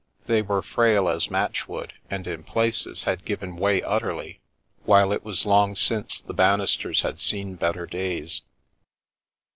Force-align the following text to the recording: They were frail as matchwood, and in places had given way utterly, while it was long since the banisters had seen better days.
They 0.25 0.41
were 0.41 0.63
frail 0.63 1.07
as 1.07 1.29
matchwood, 1.29 1.91
and 2.09 2.25
in 2.25 2.41
places 2.43 3.03
had 3.03 3.23
given 3.23 3.55
way 3.55 3.83
utterly, 3.83 4.39
while 4.83 5.11
it 5.11 5.23
was 5.23 5.45
long 5.45 5.75
since 5.75 6.19
the 6.19 6.33
banisters 6.33 7.01
had 7.01 7.19
seen 7.19 7.53
better 7.53 7.85
days. 7.85 8.41